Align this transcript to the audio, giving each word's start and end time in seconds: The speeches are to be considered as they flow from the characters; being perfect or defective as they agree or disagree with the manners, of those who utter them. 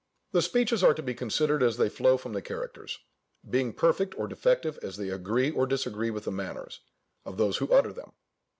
The 0.31 0.41
speeches 0.41 0.83
are 0.83 0.95
to 0.95 1.03
be 1.03 1.13
considered 1.13 1.61
as 1.61 1.77
they 1.77 1.87
flow 1.87 2.17
from 2.17 2.33
the 2.33 2.41
characters; 2.41 2.97
being 3.47 3.71
perfect 3.71 4.17
or 4.17 4.25
defective 4.27 4.79
as 4.81 4.97
they 4.97 5.09
agree 5.09 5.51
or 5.51 5.67
disagree 5.67 6.09
with 6.09 6.23
the 6.23 6.31
manners, 6.31 6.79
of 7.23 7.37
those 7.37 7.57
who 7.57 7.71
utter 7.71 7.93
them. 7.93 8.11